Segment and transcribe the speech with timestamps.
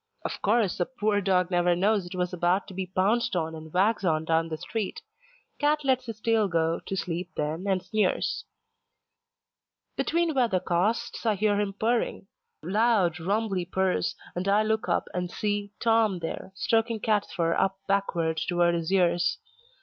[0.25, 3.71] Of course, the poor dog never knows it was about to be pounced on and
[3.71, 4.99] wags on down the street.
[5.59, 8.43] Cat lets his tail go to sleep then and sneers.
[9.95, 12.25] Between weathercasts I hear him purring,
[12.63, 17.77] loud rumbly purrs, and I look up and see Tom there, stroking Cat's fur up
[17.87, 19.37] backward toward his ears.